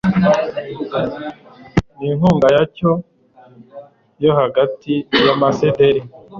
[1.99, 2.91] n'inkunga yacyo
[4.23, 4.93] yo hagati
[5.25, 6.01] y'amasederi